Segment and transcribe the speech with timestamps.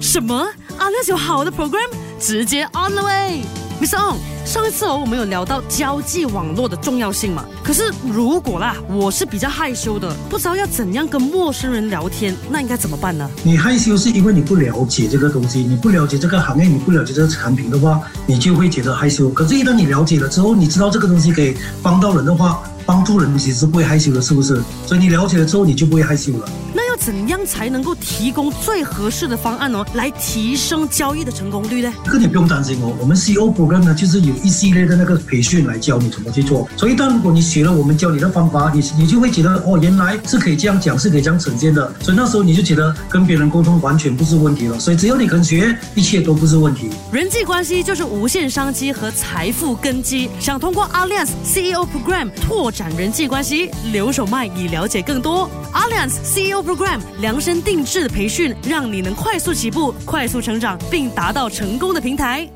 [0.00, 0.34] 什么？
[0.78, 3.42] 阿亮有好的 program，直接 on the way。
[3.80, 4.16] Miss On。
[4.46, 7.44] 上一次哦，我们有聊到交际网络的重要性嘛？
[7.62, 13.30] 可是如果啦，我是比较害羞的，不知道要怎样跟陌生人聊天，那应该怎么办呢？
[13.44, 19.28] 你害羞是因为你不了解这个东西，你不了解这个行业，你不了解这个产品的话，你就会觉得害羞。
[19.28, 24.60] 可是，一旦你了解了之后，你知道这个东西可以帮到人的话，帮助人其实是不会害羞的，是不是？
[24.86, 26.48] 所以你了解了之后，你就不会害羞了。
[27.00, 31.90] 怎样才能够提供最合适的方案哦，来提升交易的成功率呢？
[32.04, 36.68] 这个你不用担心哦，我们 CEO program 呢，就是有一系列的那个培训来教你怎么去做。
[36.76, 41.90] 所以，当如果你学了我们教你的方法，你你就会觉得哦，原来是可以这样讲，是可以这样呈现的。
[42.02, 44.78] 所以那时候你就觉得跟别人沟通完全不是问题了。
[44.78, 46.90] 所以只要你肯学，一切都不是问题。
[47.10, 50.28] 人际关系就是无限商机和财富根基。
[50.38, 55.48] 想通过 Alliance CEO program 拓展人际关系，留守麦以了解更多。
[55.72, 56.89] Alliance CEO program。
[57.20, 62.48] 量身定制的培训，让你能快速起步、快速成长，并达到成功的平台。